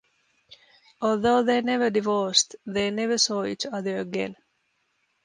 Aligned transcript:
Although 0.99 1.43
they 1.43 1.61
never 1.61 1.91
divorced, 1.91 2.55
they 2.65 2.89
never 2.89 3.19
saw 3.19 3.45
each 3.45 3.67
other 3.67 3.99
again. 3.99 4.35